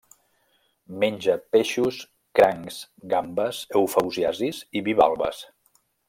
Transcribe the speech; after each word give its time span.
Menja 1.03 1.35
peixos, 1.55 1.99
crancs, 2.39 2.79
gambes, 3.13 3.59
eufausiacis 3.81 4.63
i 4.81 4.87
bivalves. 4.89 5.43